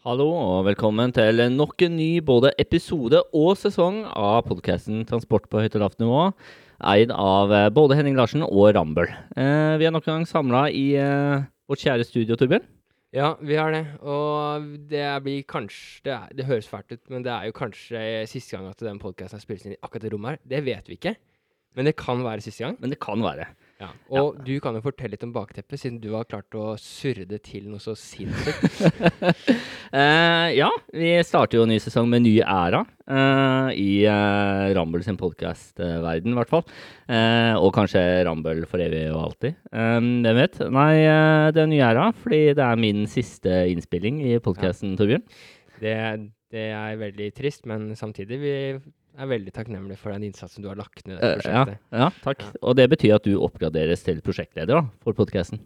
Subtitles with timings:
[0.00, 5.60] Hallo og velkommen til nok en ny både episode og sesong av podkasten Transport på
[5.60, 6.22] høyt og lavt nivå.
[6.88, 9.12] Eid av eh, både Henning Larsen og Rambøll.
[9.36, 12.64] Eh, vi er nok en gang samla i eh, vårt kjære studio, Torbjørn.
[13.12, 13.82] Ja, vi har det.
[14.00, 18.06] Og det blir kanskje det, er, det høres fælt ut, men det er jo kanskje
[18.32, 20.44] siste gang at den podkasten spilles inn i akkurat det rommet her.
[20.56, 21.18] Det vet vi ikke.
[21.76, 22.80] Men det kan være siste gang.
[22.80, 23.50] Men det kan være.
[23.80, 23.88] Ja.
[24.20, 27.40] Og du kan jo fortelle litt om bakteppet, siden du har klart å surre det
[27.46, 28.82] til noe så sinnssykt.
[29.94, 35.04] uh, ja, vi starter jo en ny sesong med ny æra uh, i uh, Rambøll
[35.06, 36.66] sin podkastverden, i hvert fall.
[37.60, 39.56] Og kanskje Rambøll for evig og alltid.
[39.72, 40.60] Eh, hvem vet?
[40.70, 40.92] Nei,
[41.54, 45.24] det er ny æra fordi det er min siste innspilling i podkasten, Torbjørn.
[45.80, 45.96] Det,
[46.52, 48.54] det er veldig trist, men samtidig vi
[49.18, 51.78] er veldig takknemlig for den innsatsen du har lagt ned i dette prosjektet.
[51.92, 52.44] ja, ja, takk.
[52.62, 55.60] Og det betyr at du oppgraderes til prosjektleder da, for podkasten.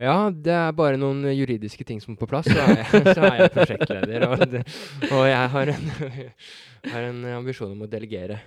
[0.00, 3.22] Ja, det er bare noen juridiske ting som er på plass, så er jeg, så
[3.26, 4.26] er jeg prosjektleder.
[4.30, 4.62] Og, det,
[5.10, 5.88] og jeg har en,
[6.92, 8.38] har en ambisjon om å delegere.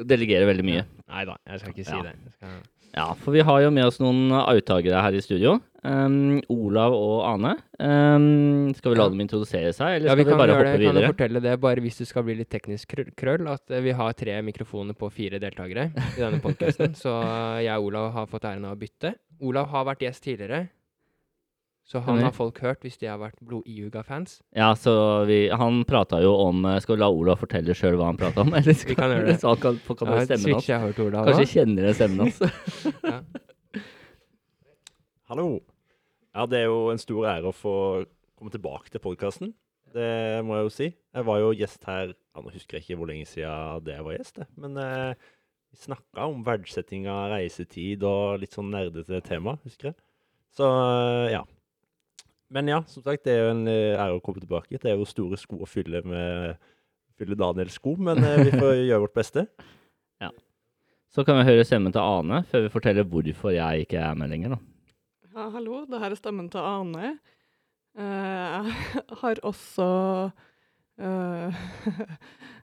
[0.00, 0.86] Delegere veldig mye.
[1.12, 2.02] Nei da, jeg skal ikke si Ja.
[2.06, 2.14] det.
[2.24, 2.54] Jeg skal,
[2.94, 5.58] Ja, for vi har jo med oss noen avtakere her i studio.
[5.86, 7.52] Um, Olav og Ane.
[7.78, 10.72] Um, skal vi la dem introdusere seg, eller ja, skal vi vi, bare hoppe det.
[10.72, 11.10] Kan jo videre?
[11.12, 14.16] fortelle det, bare hvis det skal bli litt teknisk krøll, krøll at eh, vi har
[14.18, 16.96] tre mikrofoner på fire deltakere i denne podkasten.
[17.02, 19.14] så eh, jeg og Olav har fått æren av å bytte.
[19.46, 20.64] Olav har vært gjest tidligere,
[21.86, 24.40] så han har folk hørt hvis de har vært blod-iuga-fans.
[24.58, 24.92] Ja, så
[25.28, 28.42] vi, Han prata jo om eh, Skal vi la Olav fortelle sjøl hva han prata
[28.42, 28.50] om?
[28.58, 29.36] Eller skal Vi kan gjøre det.
[29.38, 30.66] Så han kan, folk kan ja, stemmen hans?
[30.66, 32.42] jeg har hørt Olav Kanskje kjenner igjen stemmen hans?
[33.12, 33.20] Ja.
[35.30, 35.46] Hallo.
[36.34, 37.76] Ja, det er jo en stor ære å få
[38.36, 39.54] komme tilbake til podkasten.
[39.94, 40.88] Det må jeg jo si.
[40.92, 44.04] Jeg var jo gjest her ja, Nå husker jeg ikke hvor lenge siden det jeg
[44.04, 44.46] var gjest, det.
[44.60, 45.30] men eh,
[45.72, 49.96] vi snakka om verdsetting av reisetid og litt sånn nerdete tema, husker jeg.
[50.58, 51.46] Så eh, ja.
[52.52, 54.78] Men ja, som sagt, det er jo en eh, ære å komme tilbake.
[54.78, 56.56] Det er jo store sko å fylle med
[57.16, 59.46] fylle Daniels sko, men eh, vi får gjøre vårt beste.
[60.22, 60.30] Ja.
[61.12, 64.30] Så kan vi høre stemmen til Ane før vi forteller hvorfor jeg ikke er med
[64.32, 64.56] lenger.
[64.56, 64.60] da.
[65.36, 67.16] Ja, hallo, det her er stemmen til Ane.
[67.96, 69.88] Eh, jeg har også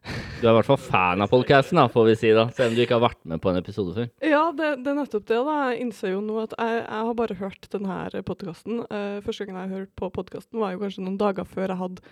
[0.03, 2.81] Du er i hvert fall fan av podkasten, får vi si, da, selv om du
[2.83, 4.09] ikke har vært med på en episode før.
[4.19, 5.37] Ja, det, det er nettopp det.
[5.47, 5.53] da.
[5.69, 8.81] Jeg innser jo nå at jeg, jeg har bare hørt denne podkasten.
[9.23, 12.03] første gang jeg hørte på podkasten, var jo kanskje noen dager før jeg hadde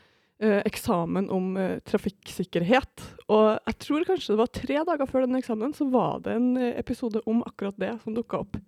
[0.42, 3.06] uh, eksamen om uh, trafikksikkerhet.
[3.28, 6.50] Og jeg tror kanskje det var tre dager før den eksamen, så var det en
[6.58, 8.60] eh, episode om akkurat det som dukka opp.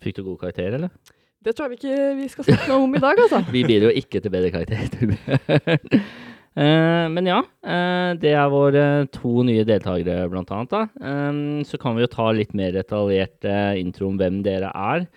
[0.00, 0.92] Fikk du god karakter, eller?
[1.40, 3.40] Det tror jeg vi ikke vi skal snakke noe om i dag, altså.
[3.54, 6.28] Vi bidro ikke til bedre karakter.
[6.58, 8.84] Eh, men ja, eh, det er våre
[9.14, 10.72] to nye deltakere, blant annet.
[10.72, 10.82] Da.
[10.98, 15.10] Eh, så kan vi jo ta litt mer detaljert eh, intro om hvem dere er.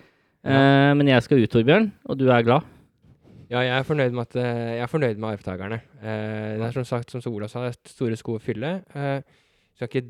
[0.44, 0.92] Ja.
[0.92, 2.66] men jeg skal ut, Torbjørn, og du er glad?
[3.54, 5.80] Ja, jeg er fornøyd med, at, eh, jeg er fornøyd med arvtakerne.
[6.02, 8.82] Eh, det er som sagt, som Ola sa, store sko å fylle.
[8.94, 9.20] Uh,
[9.76, 10.08] skal ikke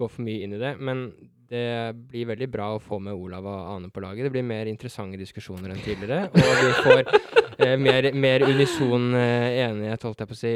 [0.00, 1.10] gå for mye inn i det, men
[1.50, 1.66] det
[2.10, 4.28] blir veldig bra å få med Olav og Ane på laget.
[4.28, 7.00] Det blir mer interessante diskusjoner enn tidligere, og vi får
[7.66, 10.52] eh, mer, mer unison eh, enighet, holdt jeg på å si,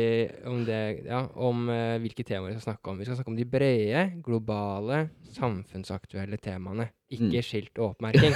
[0.51, 0.79] om det,
[1.09, 3.01] ja, om eh, hvilke temaer vi skal snakke om.
[3.03, 5.01] Vi skal snakke om de brede, globale,
[5.35, 6.91] samfunnsaktuelle temaene.
[7.15, 7.43] Ikke Mm.
[7.47, 8.33] skilt og oppmerking.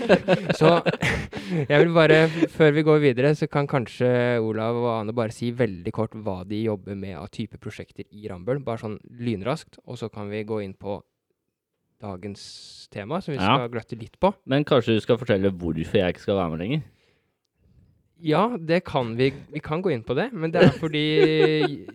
[0.58, 0.70] Så
[1.68, 2.22] jeg vil bare,
[2.54, 4.08] før vi går videre, så kan kanskje
[4.42, 8.26] Olav og Ane bare si veldig kort hva de jobber med av type prosjekter i
[8.30, 8.62] Rambøll.
[8.66, 9.78] Bare sånn lynraskt.
[9.86, 10.98] Og så kan vi gå inn på
[12.02, 13.56] dagens tema, som vi Ja.
[13.56, 14.34] skal gløtte litt på.
[14.46, 16.82] Men kanskje du skal fortelle hvorfor jeg ikke skal være med lenger?
[18.24, 19.30] Ja, det kan vi.
[19.52, 21.02] Vi kan gå inn på det, men det er fordi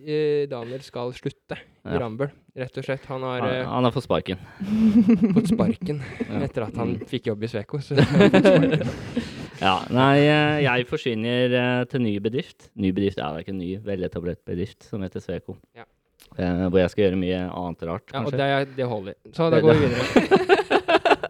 [0.05, 1.97] eh, Daniel skal slutte i Ja.
[1.97, 2.29] Rambøll.
[2.55, 3.05] Rett og slett.
[3.09, 4.37] Han har Han, eh, han har fått sparken.
[5.33, 6.41] fått sparken Ja.
[6.45, 7.79] etter at han fikk jobb i Sveko.
[7.81, 7.95] Så.
[9.61, 12.71] Ja, nei, eh, jeg forsvinner til ny bedrift.
[12.81, 15.53] Ny bedrift er da ikke en ny, veletablert bedrift som heter Sveko.
[15.77, 15.83] Ja.
[16.39, 18.37] Eh, hvor jeg skal gjøre mye annet rart, Ja, og kanskje.
[18.39, 19.13] det, og det holder.
[19.35, 20.05] Så da Det- går vi videre.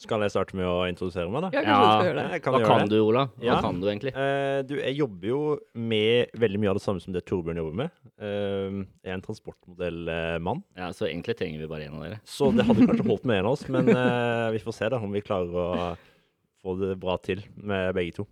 [0.00, 1.48] Skal jeg starte med å introdusere meg, da?
[1.52, 2.22] Ja, jeg kan gjøre det.
[2.34, 2.88] Jeg kan Hva gjøre kan det.
[2.90, 3.22] du, Ola?
[3.36, 3.60] Hva Ja.
[3.60, 4.12] kan du egentlig?
[4.16, 5.40] Uh, du, jeg jobber jo
[5.74, 7.90] med veldig mye av det samme som det Torbjørn jobber med.
[8.18, 12.20] Uh, jeg er en transportmodellmann, Ja, Så egentlig trenger vi bare en av dere.
[12.24, 13.68] så det hadde kanskje holdt med en av oss.
[13.68, 15.96] Men uh, vi får se da om vi klarer å
[16.64, 18.26] få det bra til med begge to.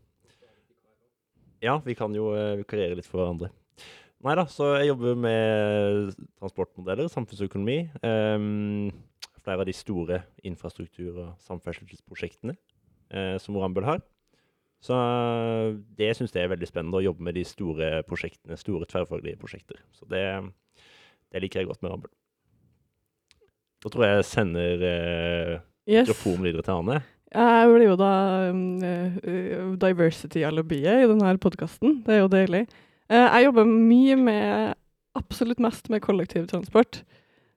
[1.62, 2.32] Ja, vi kan jo
[2.64, 3.50] vikariere litt for hverandre.
[4.26, 6.08] Nei da, så jeg jobber med
[6.40, 7.76] transportmodeller, samfunnsøkonomi.
[8.02, 8.88] Um,
[9.44, 12.56] flere av de store infrastruktur- og samferdselsprosjektene
[13.14, 14.02] uh, som Rambøll har.
[14.82, 14.94] Så
[15.98, 19.80] det syns jeg er veldig spennende, å jobbe med de store prosjektene, store tverrfaglige prosjekter.
[19.94, 20.22] Så det,
[21.34, 22.12] det liker jeg godt med Rambøll.
[23.82, 25.56] Da tror jeg jeg sender eh,
[25.88, 26.04] Yes.
[26.04, 26.98] mikrofonen videre til Ane.
[27.32, 28.12] Jeg blir jo da
[28.52, 32.02] um, diversity-alibiet i denne podkasten.
[32.04, 32.66] Det er jo deilig.
[33.08, 34.76] Eh, jeg jobber mye med
[35.18, 37.00] Absolutt mest med kollektivtransport.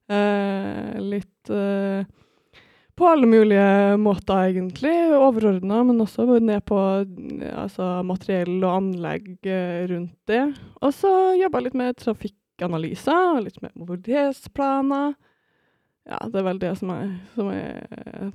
[0.10, 2.08] Eh, litt eh,
[2.98, 4.94] på alle mulige måter, egentlig.
[5.14, 6.80] Overordna, men også ned på
[7.52, 9.46] altså, materiell og anlegg
[9.92, 10.42] rundt det.
[10.82, 15.14] Og så jeg litt med trafikkanalyser, og litt med mobilitetsplaner.
[16.10, 17.84] Ja, det er vel det som er, som er.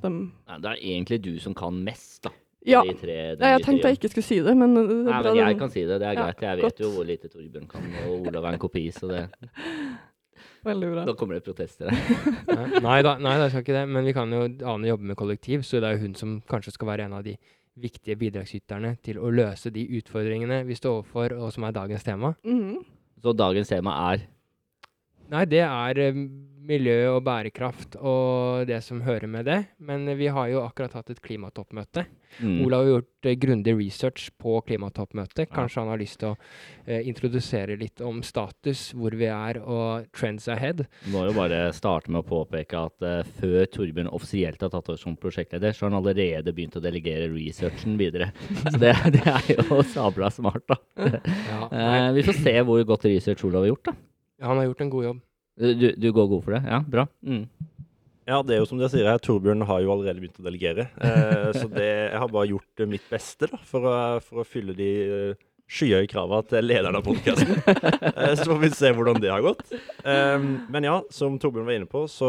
[0.06, 2.34] Nei, det er egentlig du som kan mest, da.
[2.66, 2.82] Ja.
[2.82, 5.32] De tre, Ja, jeg tenkte jeg ikke skulle si det, men det er Nei, bra
[5.34, 6.00] men jeg kan si det.
[6.02, 6.40] Det er Ja, greit.
[6.42, 6.72] Jeg godt.
[6.72, 9.22] vet jo hvor lite Torbjørn kan, og Olav er en kopi, så det,
[10.66, 11.04] Veldig bra.
[11.06, 12.24] da kommer det protester her.
[12.56, 13.84] Nei nei da, nei, da skal ikke det.
[13.88, 16.72] Men vi kan jo Ane jobbe med kollektiv, så det er jo hun som kanskje
[16.74, 17.36] skal være en av de
[17.78, 22.34] viktige bidragsyterne til å løse de utfordringene vi står overfor, og som er dagens tema.
[22.42, 22.80] Mhm.
[23.22, 24.26] Så dagens tema er
[25.30, 26.18] Nei, det er eh,
[26.66, 29.58] miljø og bærekraft og det som hører med det.
[29.78, 32.06] Men vi har jo akkurat hatt et klimatoppmøte.
[32.40, 35.46] mm, Olav har gjort eh, grundig research på klimatoppmøtet.
[35.46, 35.52] Ja.
[35.54, 36.36] Kanskje han har lyst til å
[36.86, 40.84] eh, introdusere litt om status, hvor vi er og trends ahead.
[41.12, 45.00] Må jo bare starte med å påpeke at eh, før Torbjørn offisielt har tatt over
[45.00, 48.32] som prosjektleder, så har han allerede begynt å delegere researchen videre.
[48.66, 50.80] Så det, det er jo sabla smart, da.
[50.96, 53.92] Ja, Eh, vi får se hvor godt research Olav har gjort, da.
[54.46, 55.18] han har gjort en god jobb.
[55.56, 56.62] Du, du går god for det?
[56.68, 57.06] Ja, bra.
[57.24, 57.46] Mm.
[58.26, 60.88] Ja, det er jo som dere sier her, Torbjørn har jo allerede begynt å delegere.
[60.98, 64.46] Eh, så det, jeg har bare gjort eh, mitt beste da, for, å, for å
[64.46, 67.54] fylle de eh, skyhøye kravene til lederen av podkasten.
[68.10, 69.62] eh, så får vi se hvordan det har gått.
[70.02, 72.28] Eh, men ja, som Torbjørn var inne på, så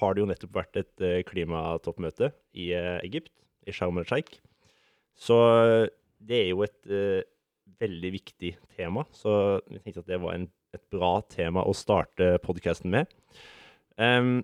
[0.00, 3.34] har det jo nettopp vært et eh, klimatoppmøte i eh, Egypt,
[3.68, 4.40] i Sharm el-Sheikh.
[5.18, 5.88] Så eh,
[6.24, 7.20] det er jo et eh,
[7.78, 12.36] veldig viktig tema, så vi tenkte at det var en, et bra tema å starte
[12.44, 13.10] podkasten med.
[13.96, 14.40] Um,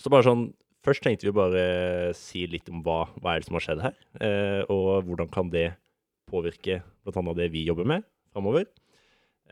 [0.00, 0.50] så bare sånn
[0.82, 1.60] Først tenkte vi bare
[2.18, 5.46] si litt om hva, hva er det som har skjedd her, uh, og hvordan kan
[5.52, 5.68] det
[6.26, 7.22] påvirke bl.a.
[7.38, 8.02] det vi jobber med
[8.34, 8.66] framover.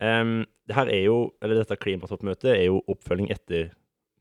[0.02, 3.70] Um, det her er jo, eller dette klimatoppmøtet er jo oppfølging etter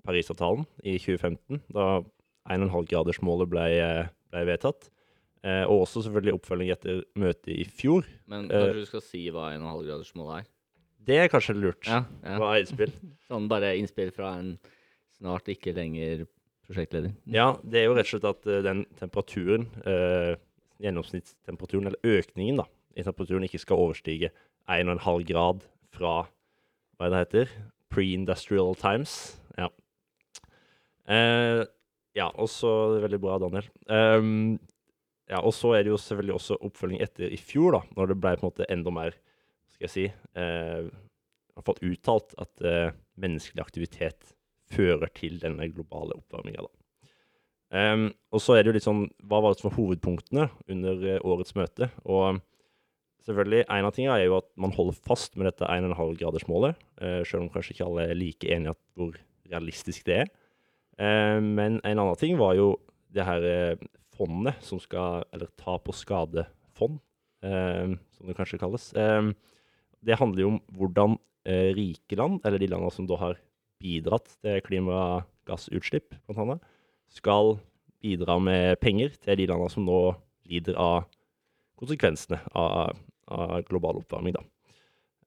[0.05, 1.87] Parisavtalen i 2015, da
[2.49, 4.89] 1,5-gradersmålet ble, eh, ble vedtatt.
[5.41, 8.07] Eh, og også selvfølgelig oppfølging etter møtet i fjor.
[8.27, 8.53] Men Eh.
[8.53, 10.47] kanskje du skal si hva 1,5-gradersmålet er?
[11.07, 11.87] Det er kanskje lurt.
[11.87, 12.35] Ja, ja.
[12.41, 12.91] Hva er innspill?
[13.29, 14.57] Sånn bare innspill fra en
[15.19, 16.25] snart ikke lenger
[16.69, 17.15] prosjektleder.
[17.29, 20.35] Ja, det er jo rett og slett at eh, den temperaturen, eh,
[20.83, 24.31] gjennomsnittstemperaturen, eller økningen da, i temperaturen, ikke skal overstige
[24.69, 25.65] 1,5 grad
[25.95, 26.13] fra
[26.99, 27.51] hva er det heter?
[27.89, 29.13] Pre-industrial times.
[29.57, 29.69] Ja.
[31.09, 31.63] Eh,
[32.17, 33.69] ja, og så Veldig bra, Daniel.
[33.87, 34.59] Um,
[35.29, 38.17] ja, og så er det jo selvfølgelig også oppfølging etter i fjor, da, når det
[38.19, 39.17] ble på en måte enda mer
[39.79, 40.05] skal jeg si,
[40.35, 40.89] eh,
[41.63, 44.33] fått uttalt at eh, menneskelig aktivitet
[44.69, 46.67] fører til denne globale oppvarminga.
[47.69, 51.03] Um, og så er det jo litt sånn Hva var det som var hovedpunktene under
[51.05, 51.91] eh, årets møte?
[52.09, 52.39] Og
[53.27, 57.45] selvfølgelig, en av tingene er jo at man holder fast med dette 1,5-gradersmålet, uh, selv
[57.45, 59.15] om kanskje ikke alle er like enige at hvor
[59.49, 60.33] realistisk det er.
[60.99, 62.73] Eh, men en annen ting var jo
[63.15, 63.45] det her
[64.19, 66.99] fondet som skal Eller tap- og skadefond,
[67.41, 68.91] eh, som det kanskje kalles.
[68.93, 69.31] Eh,
[70.05, 71.17] det handler jo om hvordan
[71.49, 73.39] eh, rike land, eller de landene som da har
[73.79, 76.63] bidratt til klimagassutslipp, annet,
[77.09, 77.57] skal
[78.03, 79.99] bidra med penger til de landene som nå
[80.49, 81.07] lider av
[81.79, 82.95] konsekvensene av,
[83.31, 84.35] av global oppvarming.
[84.35, 84.43] Da.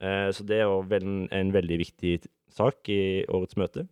[0.03, 2.19] Eh, så det er jo en, en veldig viktig
[2.53, 3.87] sak i årets møte.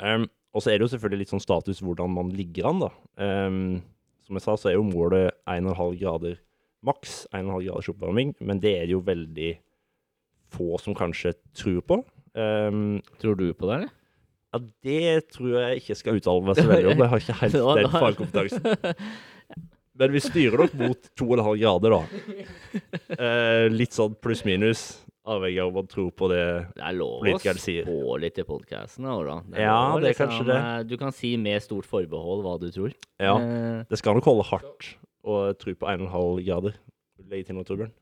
[0.00, 2.90] Um, og så er det jo selvfølgelig litt sånn status hvordan man ligger an, da.
[3.20, 3.58] Um,
[4.24, 6.38] som jeg sa, så er jo målet 1,5 grader
[6.86, 9.52] maks, 1,5 graders oppvarming, men det er det jo veldig
[10.54, 12.00] få som kanskje tror på.
[12.34, 13.92] Um, Tror du på det, eller?
[14.54, 17.00] ja, det tror jeg ikke skal uttale meg så veldig om.
[17.02, 19.06] Jeg har ikke helt den fagkompetansen.
[19.98, 22.02] Men vi styrer nok mot 2,5 grader, da.
[23.14, 24.82] Uh, litt sånn pluss-minus,
[25.30, 26.40] avhengig av om man tror på det.
[26.76, 29.06] Det er lov å spå litt i podkasten.
[29.54, 30.58] Ja, det er kanskje det.
[30.90, 32.94] Du kan si med stort forbehold hva du tror.
[33.22, 34.90] Ja, Eh, Det skal nok holde hardt
[35.24, 36.74] å tro på 1,5 grader.
[37.30, 37.92] Legge til noe, Torbjørn.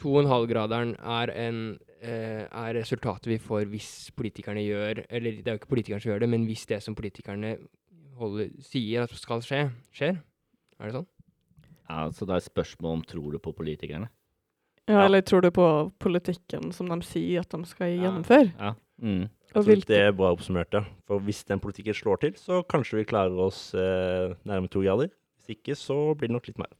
[0.00, 5.60] 2,5-graderen er, en, eh, er resultatet vi får hvis politikerne gjør Eller det er jo
[5.60, 7.56] ikke politikerne som gjør det, men hvis det som politikerne
[8.20, 10.20] holder, sier at skal skje, skjer.
[10.80, 11.06] Er det sånn?
[11.90, 14.08] ja, så det er spørsmål om tror du på politikerne.
[14.88, 15.04] Ja, Ja.
[15.06, 18.02] eller tror du på politikken som de sier at de skal Ja.
[18.10, 18.52] gjennomføre?
[18.58, 18.74] Ja.
[19.02, 19.28] Mm.
[19.54, 20.84] Og Jeg tror det er bra oppsummert, ja.
[21.06, 25.10] For hvis den politikken slår til, så kanskje vi klarer oss eh, nærme to grader.
[25.50, 26.70] Ikke, så blir det nok litt mer.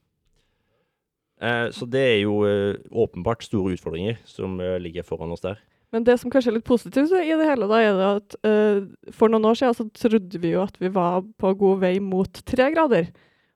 [1.41, 5.59] Eh, så det er jo eh, åpenbart store utfordringer som eh, ligger foran oss der.
[5.91, 9.11] Men det som kanskje er litt positivt i det hele, da, er det at uh,
[9.11, 12.39] for noen år siden så trodde vi jo at vi var på god vei mot
[12.47, 13.09] tre grader.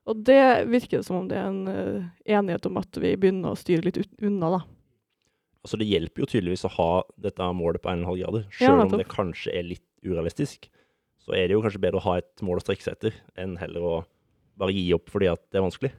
[0.04, 3.56] Og det virker som om det er en uh, enighet om at vi begynner å
[3.56, 4.60] styre litt unna, da.
[5.64, 6.90] Altså Det hjelper jo tydeligvis å ha
[7.24, 8.44] dette målet på 1,5 grader.
[8.60, 10.68] Ja, Selv om det kanskje er litt urealistisk,
[11.24, 13.56] så er det jo kanskje bedre å ha et mål å strekke seg etter, enn
[13.58, 13.96] heller å
[14.58, 15.92] bare gi opp fordi at det er vanskelig.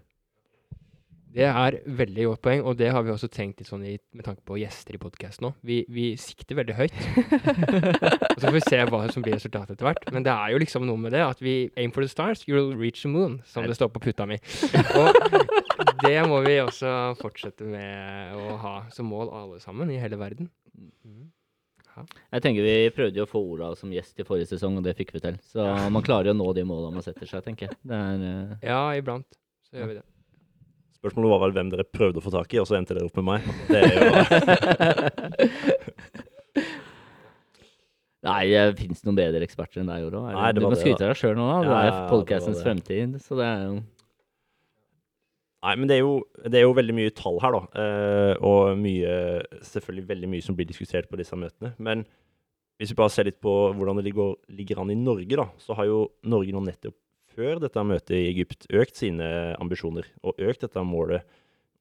[1.38, 4.26] Det er veldig godt poeng, og det har vi også tenkt litt sånn i, med
[4.26, 5.52] tanke på gjester i podkasten nå.
[5.70, 6.96] Vi, vi sikter veldig høyt.
[8.32, 10.08] og så får vi se hva som blir resultatet etter hvert.
[10.16, 12.74] Men det er jo liksom noe med det at vi aim for the stars, you'll
[12.80, 14.40] reach the moon, som det står på puta mi.
[14.98, 15.38] Og
[16.02, 20.50] det må vi også fortsette med å ha som mål alle sammen i hele verden.
[20.74, 21.28] Mhm.
[22.06, 24.98] Jeg tenker Vi prøvde jo å få Olav som gjest i forrige sesong, og det
[25.00, 25.40] fikk vi til.
[25.48, 25.64] Så
[25.94, 27.80] man klarer jo å nå de målene man setter seg, tenker jeg.
[27.88, 28.54] Det er, uh...
[28.66, 29.30] Ja, iblant
[29.68, 30.06] så gjør vi det.
[30.98, 33.18] Spørsmålet var vel hvem dere prøvde å få tak i, og så endte dere opp
[33.20, 33.40] med meg.
[33.70, 34.02] Det er jo
[38.28, 40.24] Nei, det fins noen bedre eksperter enn deg, Oro.
[40.26, 41.58] Nei, det du må skryte av deg sjøl nå, da.
[41.62, 43.76] Du Ja, er podcastens fremtid, så det er jo
[45.66, 47.82] Nei, men det er, jo, det er jo veldig mye tall her, da.
[47.82, 49.14] eh, og mye,
[49.66, 51.72] selvfølgelig veldig mye som blir diskutert på disse møtene.
[51.82, 52.04] Men
[52.78, 55.78] hvis vi bare ser litt på hvordan det ligger, ligger an i Norge, da, så
[55.80, 56.96] har jo Norge nå nettopp
[57.38, 59.26] før dette møtet i Egypt økt sine
[59.62, 61.26] ambisjoner, og økt dette målet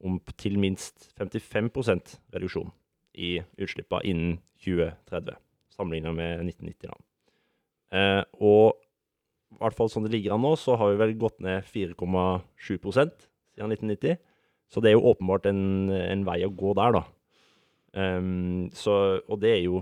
[0.05, 2.73] om til minst 55% reduksjon
[3.17, 5.37] i utslippene innen 2030,
[5.77, 7.07] sammenlignet med 1990-land.
[7.97, 8.77] Eh, og
[9.57, 12.77] i hvert fall sånn det ligger an nå, så har vi vel gått ned 4,7
[13.57, 14.21] siden 1990.
[14.71, 17.05] Så det er jo åpenbart en, en vei å gå der, da.
[17.97, 19.81] Um, så, og det er jo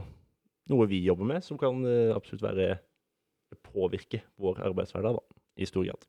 [0.70, 2.68] noe vi jobber med, som kan eh, absolutt være
[3.64, 6.06] påvirke vår arbeidshverdag da, i stor grad.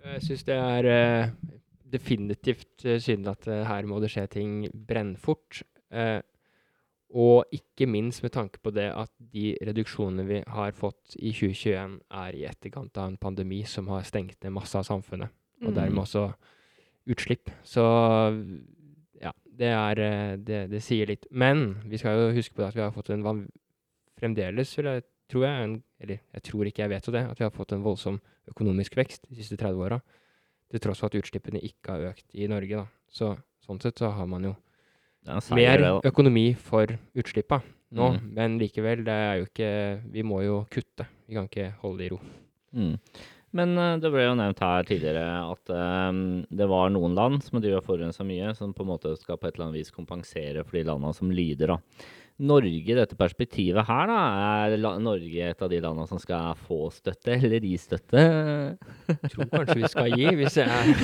[0.00, 1.56] Jeg syns det er uh,
[1.92, 5.60] definitivt uh, synd at uh, her må det skje ting brennfort.
[5.92, 6.20] eh,
[7.10, 12.00] og ikke minst med tanke på det at de reduksjonene vi har fått i 2021,
[12.10, 15.28] er i etterkant av en pandemi som har stengt ned masse av samfunnet,
[15.62, 15.74] og Mm.
[15.74, 16.32] dermed også
[17.10, 17.50] utslipp.
[17.64, 17.82] Så
[19.20, 21.26] ja, det er eh, det, det sier litt.
[21.30, 23.42] Men vi skal jo huske på det at vi har fått en van
[24.20, 27.44] fremdeles, jeg, tror jeg, en, eller jeg tror ikke jeg vet jo det, at vi
[27.46, 30.00] har fått en voldsom økonomisk vekst de siste 30 åra.
[30.70, 32.84] Til tross for at utslippene ikke har økt i Norge.
[32.84, 32.86] da.
[33.10, 33.32] Så
[33.66, 34.54] sånn sett så har man jo
[35.56, 37.60] mer økonomi for utslippa
[37.96, 38.12] nå.
[38.14, 38.30] Mm.
[38.36, 39.72] Men likevel, det er jo ikke
[40.14, 41.08] Vi må jo kutte.
[41.26, 42.20] Vi kan ikke holde det i ro.
[42.76, 42.94] Mm.
[43.58, 46.22] Men eh, det ble jo nevnt her tidligere at um,
[46.54, 49.56] det var noen land som og forurensa mye, som på en måte skal på et
[49.56, 51.74] eller annet vis kompensere for de landene som lider.
[51.74, 52.06] da.
[52.40, 54.20] Norge i dette perspektivet her, da,
[54.70, 58.22] er Norge et av de landene som skal få støtte, eller gi støtte?
[59.10, 60.94] Jeg tror kanskje vi skal gi, hvis jeg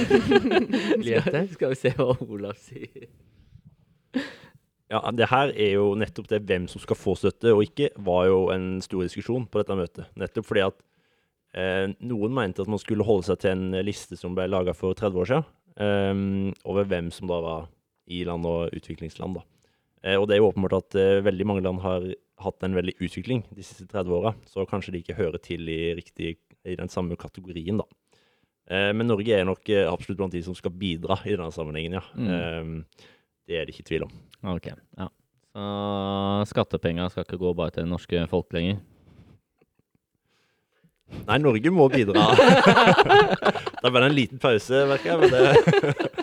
[1.26, 3.10] skal, skal vi se hva Olav sier.
[4.92, 8.28] Ja, det her er jo nettopp det hvem som skal få støtte og ikke, var
[8.28, 10.12] jo en stor diskusjon på dette møtet.
[10.18, 10.78] Nettopp fordi at
[11.58, 14.94] eh, noen mente at man skulle holde seg til en liste som ble laga for
[14.94, 15.48] 30 år siden,
[15.82, 16.14] eh,
[16.70, 17.66] over hvem som da var
[18.06, 19.40] i-land og utviklingsland.
[19.40, 19.44] da.
[20.06, 22.06] Eh, og det er jo åpenbart at eh, veldig mange land har
[22.44, 25.96] hatt en veldig utvikling de siste 30 åra, så kanskje de ikke hører til i,
[25.96, 27.86] riktig, i den samme kategorien, da.
[28.70, 31.98] Eh, men Norge er nok eh, absolutt blant de som skal bidra i denne sammenhengen,
[31.98, 32.04] ja.
[32.14, 32.84] Mm.
[33.46, 34.14] Det er det ikke tvil om.
[34.44, 35.08] Ok, ja.
[35.56, 38.82] Så skattepenga skal ikke gå bare til det norske folk lenger.
[41.26, 42.26] Nei, Norge må bidra.
[43.80, 45.20] det er bare en liten pause, merker jeg.
[45.22, 46.16] Men det...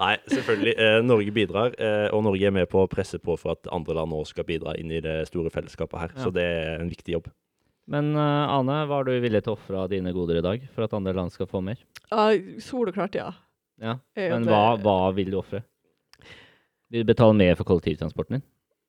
[0.00, 0.72] Nei, selvfølgelig.
[0.80, 3.98] Eh, Norge bidrar, eh, og Norge er med på å presse på for at andre
[3.98, 6.14] land òg skal bidra inn i det store fellesskapet her.
[6.16, 6.24] Ja.
[6.24, 7.28] Så det er en viktig jobb.
[7.90, 10.64] Men uh, Ane, hva er du villig til å ofre av dine goder i dag
[10.72, 11.80] for at andre land skal få mer?
[12.06, 12.30] Ja,
[12.62, 13.32] soleklart, ja.
[13.80, 15.62] Ja, Men hva, hva vil du ofre?
[16.90, 18.46] Vil du betale mer for kollektivtransporten din?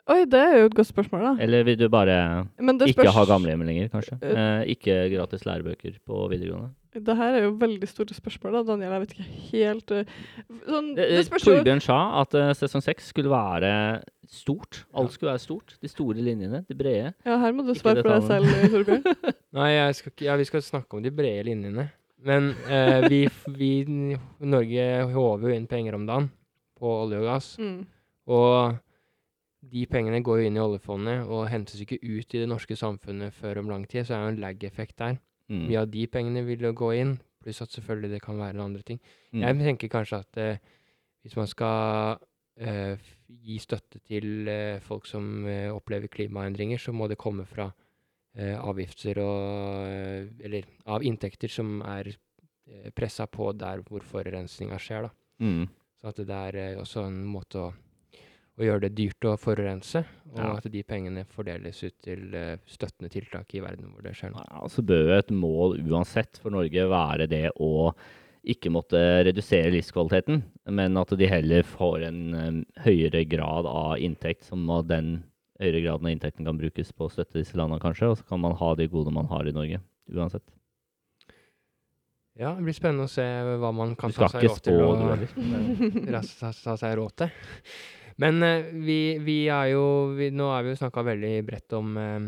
[0.09, 1.31] Oi, det er jo et godt spørsmål, da.
[1.45, 2.15] Eller vil du bare
[2.89, 4.17] ikke ha gamlehjem lenger, kanskje?
[4.25, 4.39] Eh.
[4.41, 6.71] Eh, ikke gratis lærebøker på videregående?
[6.91, 8.95] Det her er jo veldig store spørsmål, da, Daniel.
[8.95, 10.15] Jeg vet ikke helt eh,
[10.65, 14.81] sånn, Eh, Det spørs jo Torbjørn sa at uh, sesong seks skulle være stort.
[14.97, 15.77] Alt skulle være stort.
[15.79, 17.13] De store linjene, de brede.
[17.23, 18.51] Ja, her må du svare på deg selv.
[18.73, 19.31] Torbjørn.
[19.61, 21.87] Nei, jeg skal ja, vi skal snakke om de brede linjene.
[22.25, 23.23] Men uh, vi,
[23.55, 26.31] vi Norge håver jo inn penger om dagen
[26.81, 27.51] på olje og gass.
[27.61, 27.83] Mm.
[28.33, 28.79] Og
[29.71, 33.33] de pengene går jo inn i oljefondet og hentes ikke ut i det norske samfunnet
[33.37, 35.19] før om lang tid, så er det en lag-effekt der.
[35.51, 35.67] Mm.
[35.67, 38.81] Mye av de pengene vil jo gå inn, pluss at selvfølgelig det kan være andre
[38.87, 38.99] ting.
[39.33, 39.43] Mm.
[39.45, 40.57] Jeg tenker kanskje at eh,
[41.21, 42.17] hvis man skal
[42.57, 47.45] eh, f- gi støtte til eh, folk som eh, opplever klimaendringer, så må det komme
[47.49, 47.67] fra
[48.33, 52.13] eh, avgifter og eh, Eller av inntekter som er
[52.95, 55.11] pressa på der hvor forurensninga skjer, da.
[55.43, 55.65] Mm.
[56.01, 57.67] Så at det er eh, også en måte å,
[58.57, 60.53] å gjøre det dyrt å forurense, og Ja.
[60.57, 64.45] at de pengene fordeles ut til eh, støttende tiltak i verden hvor det skjer noe.
[64.49, 67.91] Ja, så bør jo et mål uansett for Norge være det å
[68.41, 70.39] ikke måtte redusere livskvaliteten,
[70.73, 72.55] men at de heller får en eh,
[72.87, 75.19] høyere grad av inntekt, som den
[75.61, 78.41] høyere graden av inntekten kan brukes på å støtte disse landene, kanskje, og så kan
[78.41, 79.77] man ha de gode man har i Norge,
[80.09, 80.47] uansett.
[82.41, 83.25] Ja, det blir spennende å se
[83.61, 84.79] hva man kan ta seg råd til.
[84.79, 87.35] du å- ta, ta seg råd til.
[88.21, 89.83] Men uh, vi, vi er jo
[90.17, 92.25] vi, Nå har vi jo snakka veldig bredt om, uh,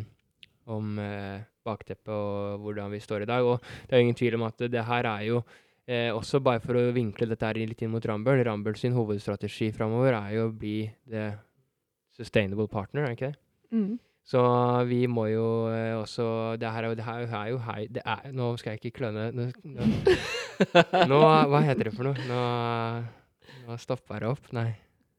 [0.74, 3.46] om uh, bakteppet og hvordan vi står i dag.
[3.48, 5.42] Og det er jo ingen tvil om at det her er jo
[5.88, 8.42] eh, også bare for å vinkle dette her litt inn mot Rambøll.
[8.48, 10.78] Rambøll sin hovedstrategi framover er jo å bli
[11.10, 11.30] the
[12.18, 13.40] sustainable partner, er ikke det?
[13.74, 13.94] Mm.
[14.24, 14.42] Så
[14.88, 18.06] vi må jo eh, også Det her er jo, det her er jo hei det
[18.08, 19.88] er, Nå skal jeg ikke kløne nå, nå,
[21.12, 21.20] nå
[21.52, 22.28] Hva heter det for noe?
[22.30, 22.40] Nå,
[23.68, 24.48] nå stopper det opp.
[24.56, 24.70] Nei.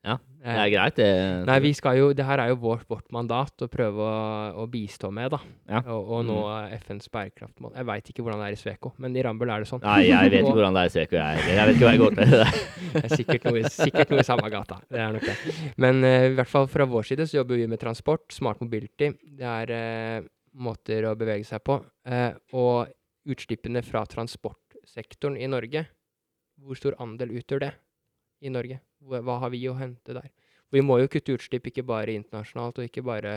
[0.04, 1.06] Ja, Det er greit, det.
[1.49, 4.16] Nei, vi skal jo, det her er jo vårt, vårt mandat å prøve å,
[4.61, 5.38] å bistå med, da.
[5.70, 5.78] Ja.
[5.94, 6.37] Og, og nå
[6.76, 7.73] FNs bærekraftmål.
[7.78, 9.80] Jeg veit ikke hvordan det er i Sveko, men i Rambøll er det sånn.
[9.87, 11.46] Nei, jeg vet ikke Og- hvordan det er i Sveko, jeg.
[11.49, 12.37] Jeg vet ikke hva jeg går til.
[12.94, 14.76] Det er sikkert noe, sikkert noe i samme gata.
[14.92, 15.54] Det er nok det.
[15.82, 19.08] Men uh, i hvert fall fra vår side så jobber vi med transport, smart mobility.
[19.40, 20.28] Det er uh,
[20.62, 21.80] måter å bevege seg på.
[22.06, 22.92] Uh, og
[23.32, 25.87] utslippene fra transportsektoren i Norge,
[26.61, 27.73] hvor stor andel utgjør det
[28.44, 28.78] i Norge?
[29.08, 30.30] Hva, har vi å hente der?
[30.75, 33.34] Vi må jo kutte utslipp, ikke bare internasjonalt, og ikke bare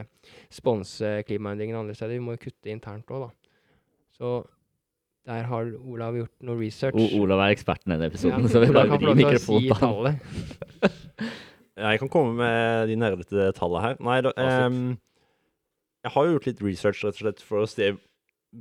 [0.54, 2.18] sponse klimaendringene andre steder.
[2.18, 3.58] Vi må jo kutte internt òg, da.
[4.18, 4.32] Så
[5.28, 6.98] der har Olav gjort noe research.
[6.98, 9.76] O Olav er eksperten i denne episoden, Ja, så vi bare kan vrir mikrofonen si
[9.76, 10.94] på.
[11.78, 14.00] Jeg kan komme med de nerdete tallene her.
[14.02, 14.96] Nei, da, ehm,
[16.08, 17.92] jeg har jo gjort litt research rett og slett for å se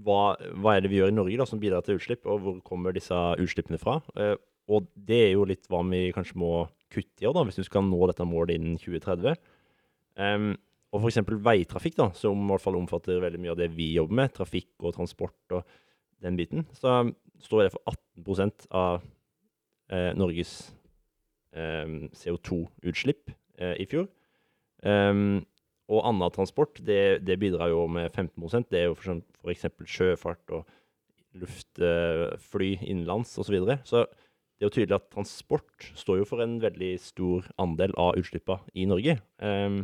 [0.05, 2.59] hva, hva er det vi gjør i Norge da, som bidrar til utslipp, og hvor
[2.67, 4.03] kommer disse utslippene fra.
[4.19, 4.35] Uh,
[4.69, 7.67] og det er jo litt hva vi kanskje må kutte i, år, da, hvis du
[7.67, 9.37] skal nå dette målet innen 2030.
[10.17, 10.53] Um,
[10.95, 11.21] og f.eks.
[11.45, 14.71] veitrafikk, da, som i hvert fall omfatter veldig mye av det vi jobber med, trafikk
[14.87, 15.67] og transport og
[16.25, 17.03] den biten, så
[17.43, 19.03] står det for 18% av
[19.93, 20.55] eh, Norges
[21.53, 24.09] eh, CO2-utslipp eh, i fjor.
[24.87, 25.45] Um,
[25.93, 30.67] og annen transport, det, det bidrar jo med 15% Det er jo eksempel sjøfart og
[31.39, 33.47] luftfly innenlands osv.
[33.47, 33.77] Så, videre.
[33.87, 34.03] så
[34.57, 38.73] det er jo tydelig at transport står jo for en veldig stor andel av utslippene
[38.73, 39.19] i Norge.
[39.37, 39.83] Um,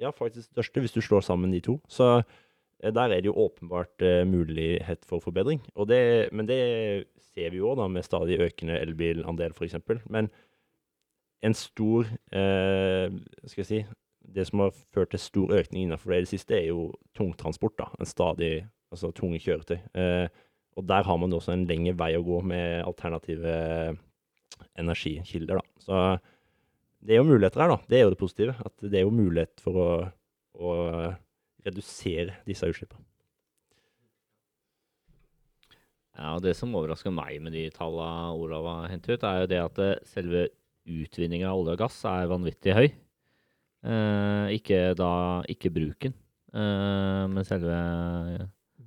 [0.00, 1.76] ja, faktisk største, hvis du slår sammen de to.
[1.88, 5.60] Så eh, der er det jo åpenbart uh, mulighet for forbedring.
[5.88, 6.00] Det,
[6.32, 6.60] men det
[7.34, 9.76] ser vi jo òg, med stadig økende elbilandel, f.eks.
[10.08, 10.32] Men
[11.44, 13.12] en stor uh,
[13.44, 13.84] skal jeg si,
[14.34, 17.76] Det som har ført til stor økning innenfor det i det siste, er jo tungtransport.
[17.78, 19.78] da, En stadig Altså tunge kjøretøy.
[19.98, 20.28] Eh,
[20.74, 23.54] og der har man også en lengre vei å gå med alternative
[24.78, 25.82] energikilder, da.
[25.84, 26.00] Så
[27.04, 27.80] det er jo muligheter her, da.
[27.88, 28.54] Det er jo det positive.
[28.64, 29.88] At det er jo mulighet for å,
[30.56, 30.70] å
[31.66, 33.04] redusere disse utslippene.
[36.14, 39.50] Ja, og Det som overrasker meg med de tallene Olav har hentet ut, er jo
[39.50, 40.46] det at eh, selve
[40.84, 42.86] utvinninga av olje og gass er vanvittig høy.
[43.84, 45.10] Eh, ikke da
[45.50, 46.14] ikke bruken,
[46.54, 47.74] eh, men selve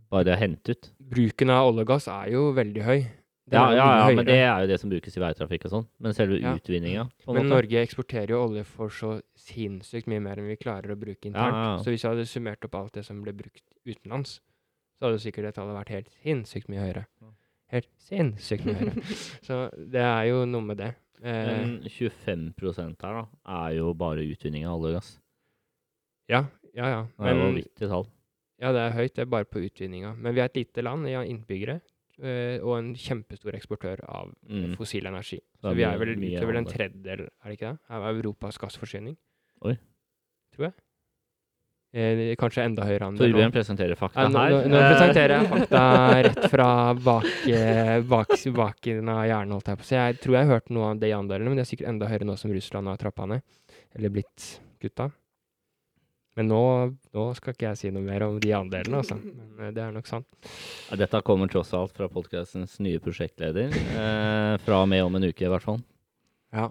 [0.08, 0.90] bare det å hente ut.
[1.08, 3.00] Bruken av olje og gass er jo veldig høy.
[3.48, 5.86] Ja, ja, ja, men det er jo det som brukes i veitrafikk og sånn.
[6.04, 6.52] Men selve Ja.
[6.60, 7.48] utvinninga Men måte.
[7.48, 11.56] Norge eksporterer jo olje for så sinnssykt mye mer enn vi klarer å bruke internt.
[11.56, 11.78] Ja, ja.
[11.80, 14.42] Så hvis jeg hadde summert opp alt det som ble brukt utenlands,
[15.00, 17.06] så hadde sikkert det tallet vært helt sinnssykt mye høyere.
[17.72, 19.04] Helt sinnssykt mye høyere.
[19.48, 20.92] Så det er jo noe med det.
[21.24, 22.54] Eh, Men 25
[23.02, 25.20] her da, er jo bare utvinning av olje og gass.
[26.28, 26.44] ja,
[26.76, 27.02] ja, ja.
[27.18, 28.06] Det er jo Men, vanvittig tall.
[28.60, 29.14] Ja, det er høyt.
[29.16, 30.16] Det er bare på utvinninga.
[30.18, 31.80] Men vi er et lite land, vi har innbyggere,
[32.24, 34.76] eh, og en kjempestor eksportør av Mm.
[34.78, 35.40] fossil energi.
[35.62, 39.16] Så vi er vel, utgjør vel en tredjedel, er det ikke det, av Europas gassforsyning.
[39.64, 39.78] Oi.
[40.56, 40.74] Tror jeg.
[41.98, 43.32] Eh, kanskje enda høyere andel.
[43.32, 43.54] Torbjørn nå.
[43.56, 44.50] presenterer fakta Ja, nå, her.
[44.52, 45.82] nå, nå Eh, presenterer jeg fakta
[46.28, 49.96] rett fra bak, eh, bak, baken av hjernen, holdt jeg på å si.
[49.96, 52.26] Jeg tror jeg har hørt noe av de andelene, men det er sikkert enda høyere
[52.28, 53.42] nå som Russland har trappa ned.
[53.96, 55.12] Eller blitt gutta.
[56.38, 56.64] Men nå,
[57.18, 59.18] nå skal ikke jeg si noe mer om de andelene, altså.
[59.18, 60.28] Men eh, det er nok sant.
[60.92, 63.74] Ja, Dette kommer tross alt fra podkastens nye prosjektleder.
[63.74, 65.82] Eh, fra og med om en uke, i hvert fall.
[66.54, 66.68] Ja.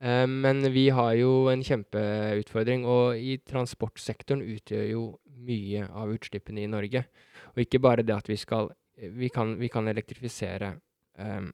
[0.00, 5.04] Eh, men vi har jo en kjempeutfordring, og i transportsektoren utgjør jo
[5.46, 7.04] mye av utslippene i Norge.
[7.52, 10.70] Og ikke bare det at vi skal Vi kan, vi kan elektrifisere
[11.20, 11.48] eh,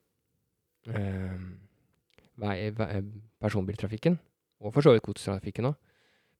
[2.39, 3.01] vei, vei,
[3.43, 4.15] personbiltrafikken,
[4.63, 5.75] og for så vidt godstrafikken òg.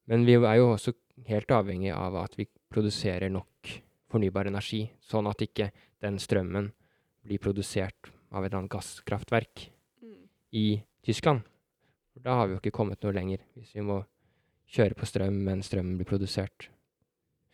[0.08, 0.94] Men vi er jo også
[1.28, 3.70] helt avhengig av at vi produserer nok
[4.12, 5.72] fornybar energi, sånn at ikke
[6.04, 6.72] den strømmen
[7.26, 9.70] blir produsert av et eller annet gasskraftverk
[10.04, 10.28] Mm.
[10.54, 11.42] i Tyskland.
[12.14, 14.04] For da har vi jo ikke kommet noe lenger, hvis vi må
[14.70, 16.68] kjøre på strøm, mens strømmen blir produsert.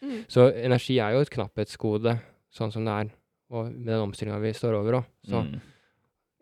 [0.02, 0.26] Mm.
[0.28, 2.20] Så energi er jo et knapphetsgode,
[2.52, 3.12] sånn som det er,
[3.52, 5.06] og med den omstillinga vi står over òg.
[5.24, 5.62] Så Mm.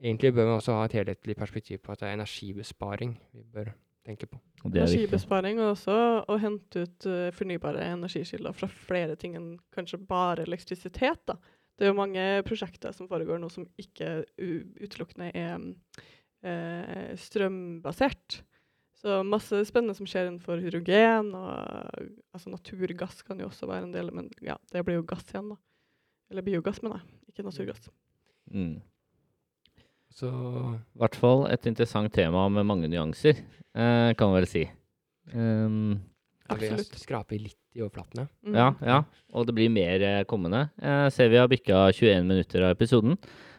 [0.02, 3.74] egentlig bør vi også ha et helhetlig perspektiv på at det er energibesparing vi bør
[4.08, 4.40] tenke på.
[4.64, 4.88] Og det er.
[4.88, 10.48] Energibesparing og også å hente ut eh, fornybare energikilder fra flere ting enn kanskje bare
[10.48, 11.24] elektrisitet.
[11.30, 11.38] da.
[11.78, 15.68] Det er jo mange prosjekter som foregår nå som ikke utelukkende er
[16.42, 18.42] eh, strømbasert.
[18.98, 23.94] Så masse spennende som skjer innenfor hydrogen, og altså naturgass kan jo også være en
[23.94, 25.60] del, men ja, det blir jo gass igjen, da.
[26.34, 27.92] Eller biogass, mener jeg, ikke naturgass.
[28.50, 28.80] Mm.
[30.14, 33.38] Så I hvert fall et interessant tema med mange nyanser,
[33.76, 34.64] eh, kan man vel si.
[35.34, 36.00] Um,
[36.50, 36.96] Absolutt.
[37.02, 38.28] skraper litt i overflatene.
[38.48, 38.48] ja.
[38.50, 38.56] Mm.
[38.56, 39.00] ja, ja,
[39.34, 40.70] og det blir mer eh, kommende.
[40.82, 43.18] Jeg ser vi har bikka 21 minutter av episoden.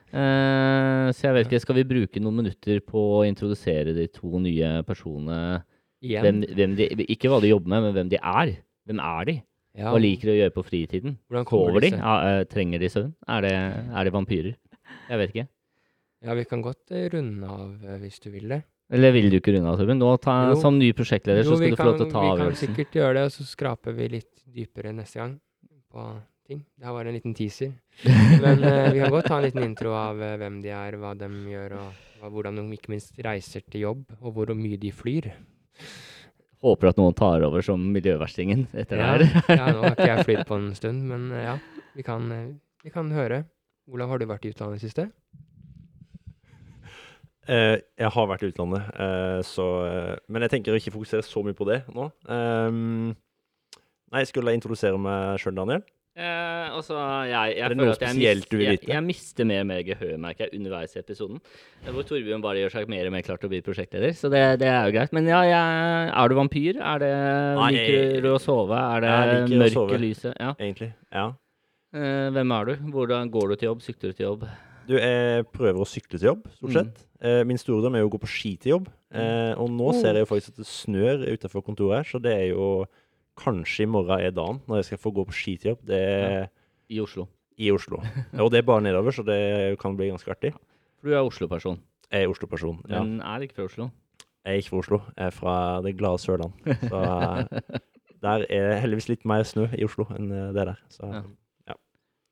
[0.08, 4.40] Eh, så jeg vet ikke, skal vi bruke noen minutter på å introdusere de to
[4.40, 5.60] nye personene?
[6.00, 6.24] Igjen.
[6.24, 8.56] Hvem, hvem de, ikke hva de jobber med, men hvem de er.
[8.88, 9.36] Hvem er de?
[9.78, 11.18] ja, Hva liker de å gjøre på fritiden?
[11.28, 11.90] hvordan kommer Sover de?
[11.90, 12.00] disse?
[12.00, 13.12] Ja, eh, trenger de søvn?
[13.28, 14.56] Er er de vampyrer?
[15.08, 15.48] Jeg vet ikke.
[16.24, 18.62] Ja, vi kan godt eh, runde av eh, hvis du vil det.
[18.90, 19.98] Eller vil du ikke runde av, Torben?
[20.00, 20.56] Nå ta, Jo.
[20.62, 22.72] Som ny prosjektleder så skal vi du få lov til å ta Vi kan avgjørelsen.
[22.72, 25.34] sikkert gjøre det, og så skraper vi litt dypere neste gang
[25.92, 26.06] på
[26.48, 26.62] ting.
[26.78, 27.74] Det her var en liten teaser.
[28.42, 31.12] Men eh, vi kan godt ta en liten intro av eh, hvem de er, hva
[31.20, 34.90] de gjør, og hva, hvordan de ikke minst reiser til jobb, og hvor mye de
[34.90, 35.30] flyr.
[36.64, 39.52] Håper at noen tar over som miljøverstingen etter Ja, det her.
[39.60, 41.58] ja, nå har ikke jeg flydd på en stund, men eh, ja,
[41.94, 42.48] vi kan, eh,
[42.82, 43.44] vi kan høre.
[43.92, 45.04] Olav, har du vært i utlandet i det siste?
[47.48, 51.24] Eh, jeg har vært i utlandet, eh, så eh, Men jeg tenker å ikke fokusere
[51.24, 52.10] så mye på det nå.
[54.08, 55.82] Nei, skulle jeg introdusere meg sjøl, Daniel?
[56.18, 56.96] Eh, altså,
[57.30, 60.48] jeg, jeg Er føler at jeg, mist, jeg, jeg mister mer og mer gehør, merker
[60.48, 61.38] jeg, underveis i episoden.
[61.86, 64.16] Hvor Torbjørn bare gjør seg mer og mer klar til å bli prosjektleder.
[64.18, 65.14] Så det, det er jo greit.
[65.14, 66.80] Men ja, jeg, er du vampyr?
[66.82, 67.12] Er det,
[67.60, 68.80] Nei, liker du å sove?
[68.96, 70.34] Er det mørke lyset?
[70.34, 70.56] Ja.
[70.58, 70.90] Egentlig.
[71.14, 71.28] Ja.
[71.94, 72.88] Eh, hvem er du?
[72.96, 73.86] Hvordan går du til jobb?
[73.86, 74.48] Sykler du til jobb?
[74.88, 76.76] Du, jeg prøver å sykle til jobb, stort Mm.
[76.78, 77.02] sett.
[77.20, 78.88] Eh, min store drøm er jo å gå på ski til jobb.
[79.12, 79.92] Eh, og nå Oh.
[80.00, 82.86] ser jeg jo faktisk at det snør utenfor kontoret her, så det er jo
[83.36, 85.84] kanskje i morgen er dagen når jeg skal få gå på ski til jobb.
[85.84, 86.48] Det er
[86.90, 87.28] I Oslo.
[87.58, 87.98] i Oslo.
[88.42, 90.52] Og det er bare nedover, så det kan bli ganske artig.
[91.00, 91.78] For du er Oslo-person,
[92.10, 92.82] Jeg er Oslo-person.
[92.88, 93.02] Ja.
[93.04, 93.90] men er ikke fra Oslo.
[94.46, 95.00] Jeg er ikke fra Oslo.
[95.18, 96.52] Jeg er fra det glade Sørland.
[96.88, 97.78] Så eh,
[98.24, 100.78] der er det heldigvis litt mer snø i Oslo enn eh, det der.
[100.88, 101.10] Så
[101.68, 101.74] Ja.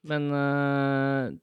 [0.06, 1.36] Men uh,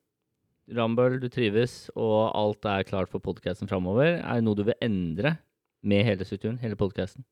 [0.72, 4.22] Rambøll, du trives, og alt er klart for podkasten framover.
[4.22, 5.38] Er det noe du vil endre
[5.84, 7.26] med hele strukturen, hele podkasten?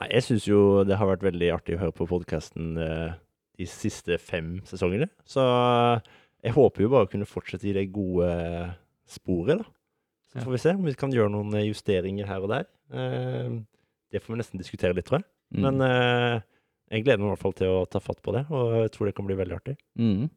[0.00, 2.78] Jeg syns jo det har vært veldig artig å høre på podkasten
[3.60, 5.10] de siste fem sesongene.
[5.28, 6.00] Så eh,
[6.46, 8.30] jeg håper jo bare å kunne fortsette i det gode
[9.10, 9.68] sporet, da.
[10.30, 12.68] Så får vi se om vi kan gjøre noen eh, justeringer her og der.
[12.94, 13.58] Eh,
[14.14, 15.28] det får vi nesten diskutere litt, tror jeg.
[15.56, 15.64] Mm.
[15.66, 16.36] Men eh,
[16.94, 19.10] jeg gleder meg i hvert fall til å ta fatt på det, og jeg tror
[19.10, 19.76] det kan bli veldig artig.
[19.98, 20.30] Mm.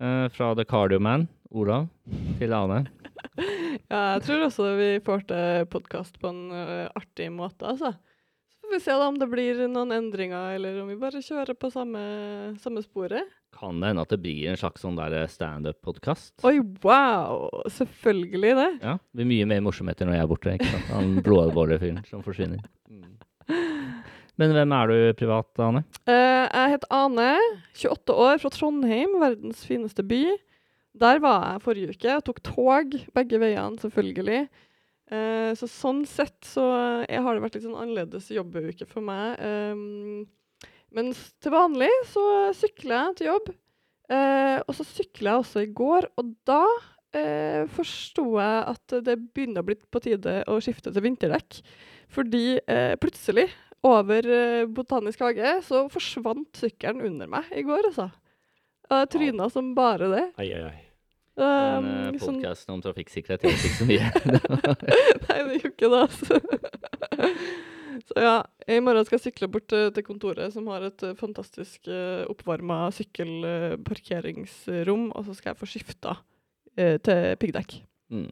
[0.00, 1.88] Eh, fra The Cardio Man, Olav,
[2.40, 2.84] til Ane.
[3.90, 7.90] Ja, jeg tror også vi får til podkast på en uh, artig måte, altså.
[8.46, 11.56] Så får vi se da om det blir noen endringer, eller om vi bare kjører
[11.58, 12.02] på samme,
[12.62, 13.26] samme sporet.
[13.54, 16.36] Kan det hende at det blir en slags sånn der standup-podkast?
[16.46, 17.48] Oi, wow!
[17.74, 18.70] Selvfølgelig det.
[18.84, 20.54] Ja, det blir mye mer morsomheter når jeg er borte.
[20.54, 20.90] ikke sant?
[20.94, 22.62] Han blodalvorlige fyren som forsvinner.
[24.40, 25.84] Men hvem er du privat, Ane?
[26.08, 27.30] Uh, jeg heter Ane,
[27.76, 30.22] 28 år, fra Trondheim, verdens fineste by.
[30.98, 34.46] Der var jeg forrige uke og tok tog begge veiene, selvfølgelig.
[35.12, 36.64] Uh, så sånn sett så
[37.04, 39.38] jeg har det vært litt sånn annerledes jobbuke for meg.
[39.38, 40.24] Um,
[40.94, 42.24] mens til vanlig så
[42.56, 43.54] sykler jeg til jobb.
[44.10, 46.64] Uh, og så sykler jeg også i går, og da
[47.14, 51.60] eh, forsto jeg at det begynner å bli på tide å skifte til vinterdekk.
[52.14, 53.48] Fordi eh, plutselig
[53.84, 58.06] over eh, Botanisk hage, så forsvant sykkelen under meg i går, altså.
[58.90, 60.24] Jeg tryna som bare det.
[60.40, 60.80] Ai, ai, ai.
[61.34, 61.44] Den
[62.14, 64.06] Um, sånn- podkasten om trafikksikkerhet hjelper ikke så mye.
[65.26, 66.34] Nei, det gjør ikke det, altså.
[68.04, 71.14] Så ja, i morgen skal jeg sykle bort til, til kontoret, som har et eh,
[71.18, 77.70] fantastisk uh, oppvarma sykkelparkeringsrom, og så skal jeg få skifta uh, til piggdekk.
[78.14, 78.30] Mm.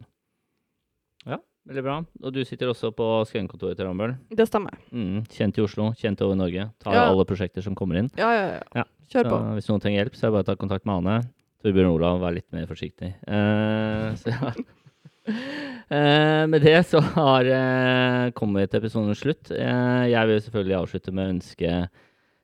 [1.69, 1.97] Veldig bra.
[2.27, 4.17] Og du sitter også på Skøyen-kontoret til Rambøll.
[4.35, 4.75] Det stemmer.
[4.91, 5.21] Mm.
[5.31, 6.65] Kjent i Oslo, kjent over Norge.
[6.83, 7.05] Tar Ja.
[7.07, 8.11] alle prosjekter som kommer inn.
[8.19, 8.63] Ja, ja, ja.
[8.81, 9.39] Ja, Kjør Så på.
[9.55, 11.23] hvis noen trenger hjelp, så er det bare å ta kontakt med Ane.
[11.63, 13.13] Torbjørn Olav, vær litt mer forsiktig.
[13.29, 14.51] Uh, så ja.
[15.31, 19.53] uh, med det så har uh, kommet episodens slutt.
[19.55, 21.77] Jeg vil selvfølgelig avslutte med å ønske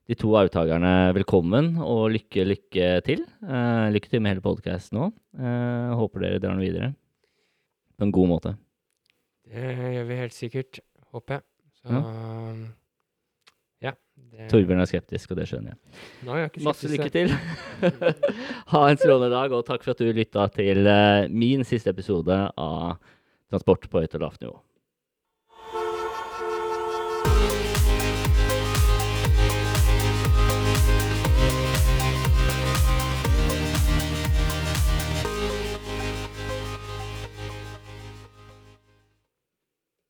[0.08, 3.26] de to arvtakerne velkommen og lykke, lykke til.
[3.42, 5.10] Lykke til med hele podkasten nå.
[5.98, 6.94] Håper dere drar den videre
[7.98, 8.54] på en god måte.
[9.48, 10.80] Det gjør vi helt sikkert,
[11.12, 11.42] håper jeg.
[11.78, 11.94] Så
[13.82, 13.92] ja.
[14.32, 15.78] det- Torbjørn er skeptisk, og det skjønner jeg.
[16.26, 17.32] Nå er jeg ikke Masse lykke til.
[18.72, 22.40] ha en strålende dag, og takk for at du lytta til eh, min siste episode
[22.58, 22.98] av
[23.48, 24.58] Transport på høyt og lavt nivå.